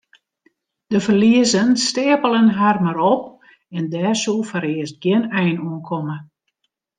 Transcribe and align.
De 0.87 0.99
ferliezen 1.01 1.75
steapelen 1.77 2.49
har 2.59 2.79
mar 2.85 2.99
op 3.13 3.23
en 3.77 3.85
dêr 3.93 4.13
soe 4.23 4.41
foarearst 4.49 4.97
gjin 5.03 5.23
ein 5.41 5.57
oan 5.67 5.81
komme. 5.89 6.17